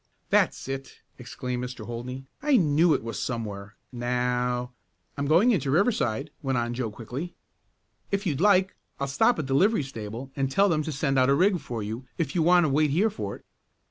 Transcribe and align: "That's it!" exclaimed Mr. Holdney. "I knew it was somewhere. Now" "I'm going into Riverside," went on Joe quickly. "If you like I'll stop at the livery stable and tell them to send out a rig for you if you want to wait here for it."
"That's 0.31 0.67
it!" 0.67 1.03
exclaimed 1.19 1.63
Mr. 1.63 1.85
Holdney. 1.85 2.25
"I 2.41 2.57
knew 2.57 2.95
it 2.95 3.03
was 3.03 3.21
somewhere. 3.21 3.75
Now" 3.91 4.71
"I'm 5.15 5.27
going 5.27 5.51
into 5.51 5.69
Riverside," 5.69 6.31
went 6.41 6.57
on 6.57 6.73
Joe 6.73 6.89
quickly. 6.89 7.35
"If 8.09 8.25
you 8.25 8.35
like 8.35 8.75
I'll 8.99 9.05
stop 9.05 9.37
at 9.37 9.45
the 9.45 9.53
livery 9.53 9.83
stable 9.83 10.31
and 10.35 10.49
tell 10.49 10.69
them 10.69 10.81
to 10.81 10.91
send 10.91 11.19
out 11.19 11.29
a 11.29 11.35
rig 11.35 11.59
for 11.59 11.83
you 11.83 12.07
if 12.17 12.33
you 12.33 12.41
want 12.41 12.63
to 12.63 12.69
wait 12.69 12.89
here 12.89 13.11
for 13.11 13.35
it." 13.35 13.45